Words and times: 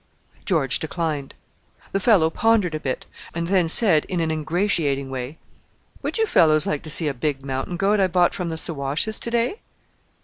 George 0.45 0.79
declined. 0.79 1.35
The 1.91 1.99
fellow 1.99 2.31
pondered 2.31 2.73
a 2.73 2.79
bit, 2.79 3.05
and 3.35 3.49
then 3.49 3.67
said 3.67 4.05
in 4.05 4.19
an 4.19 4.31
ingratiating 4.31 5.11
way, 5.11 5.37
"Would 6.01 6.17
you 6.17 6.25
fellows 6.25 6.65
like 6.65 6.81
to 6.81 6.89
see 6.89 7.07
a 7.07 7.13
big 7.13 7.45
mountain 7.45 7.77
goat 7.77 7.99
I 7.99 8.07
bought 8.07 8.33
from 8.33 8.49
the 8.49 8.57
Siwashes 8.57 9.19
to 9.19 9.29
day?" 9.29 9.59